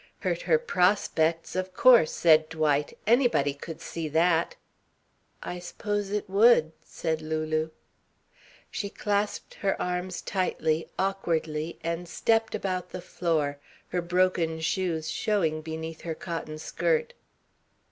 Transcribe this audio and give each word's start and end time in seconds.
"Hurt 0.21 0.41
her 0.41 0.57
prospects, 0.57 1.55
of 1.55 1.75
course," 1.75 2.11
said 2.11 2.49
Dwight. 2.49 2.97
"Anybody 3.05 3.53
could 3.53 3.79
see 3.81 4.07
that." 4.09 4.55
"I 5.43 5.59
s'pose 5.59 6.09
it 6.09 6.27
would," 6.27 6.71
said 6.83 7.21
Lulu. 7.21 7.69
She 8.71 8.89
clasped 8.89 9.53
her 9.53 9.79
arms 9.79 10.23
tightly, 10.23 10.87
awkwardly, 10.97 11.77
and 11.83 12.09
stepped 12.09 12.55
about 12.55 12.89
the 12.89 12.99
floor, 13.01 13.59
her 13.89 14.01
broken 14.01 14.59
shoes 14.59 15.07
showing 15.11 15.61
beneath 15.61 16.01
her 16.01 16.15
cotton 16.15 16.57
skirt. 16.57 17.13